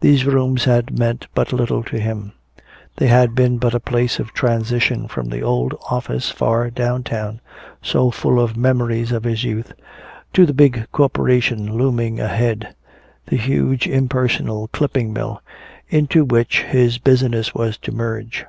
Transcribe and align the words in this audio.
These 0.00 0.26
rooms 0.26 0.64
had 0.64 0.98
meant 0.98 1.28
but 1.36 1.52
little 1.52 1.84
to 1.84 1.96
him; 2.00 2.32
they 2.96 3.06
had 3.06 3.32
been 3.32 3.58
but 3.58 3.74
a 3.76 3.78
place 3.78 4.18
of 4.18 4.32
transition 4.32 5.06
from 5.06 5.28
the 5.28 5.40
old 5.42 5.72
office 5.88 6.32
far 6.32 6.68
downtown, 6.68 7.40
so 7.80 8.10
full 8.10 8.40
of 8.40 8.56
memories 8.56 9.12
of 9.12 9.22
his 9.22 9.44
youth, 9.44 9.72
to 10.32 10.46
the 10.46 10.52
big 10.52 10.88
corporation 10.90 11.78
looming 11.78 12.18
ahead, 12.18 12.74
the 13.26 13.36
huge 13.36 13.86
impersonal 13.86 14.66
clipping 14.72 15.12
mill 15.12 15.40
into 15.88 16.24
which 16.24 16.62
his 16.64 16.98
business 16.98 17.54
was 17.54 17.78
to 17.78 17.92
merge. 17.92 18.44